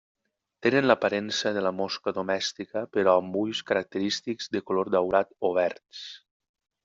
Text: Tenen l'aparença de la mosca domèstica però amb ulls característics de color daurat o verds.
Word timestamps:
Tenen 0.67 0.85
l'aparença 0.91 1.51
de 1.57 1.61
la 1.65 1.71
mosca 1.81 2.13
domèstica 2.15 2.83
però 2.97 3.13
amb 3.19 3.37
ulls 3.43 3.61
característics 3.73 4.49
de 4.57 4.63
color 4.71 4.91
daurat 4.97 5.33
o 5.51 5.55
verds. 5.61 6.03